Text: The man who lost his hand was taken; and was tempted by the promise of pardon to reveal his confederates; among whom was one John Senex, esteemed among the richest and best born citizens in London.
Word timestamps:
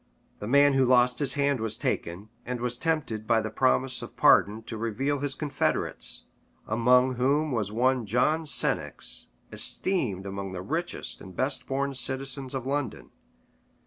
The 0.39 0.47
man 0.47 0.73
who 0.73 0.83
lost 0.83 1.19
his 1.19 1.35
hand 1.35 1.59
was 1.59 1.77
taken; 1.77 2.29
and 2.43 2.59
was 2.59 2.75
tempted 2.75 3.27
by 3.27 3.39
the 3.39 3.51
promise 3.51 4.01
of 4.01 4.17
pardon 4.17 4.63
to 4.63 4.75
reveal 4.75 5.19
his 5.19 5.35
confederates; 5.35 6.23
among 6.67 7.17
whom 7.17 7.51
was 7.51 7.71
one 7.71 8.07
John 8.07 8.41
Senex, 8.43 9.27
esteemed 9.51 10.25
among 10.25 10.53
the 10.53 10.63
richest 10.63 11.21
and 11.21 11.35
best 11.35 11.67
born 11.67 11.93
citizens 11.93 12.55
in 12.55 12.63
London. 12.63 13.11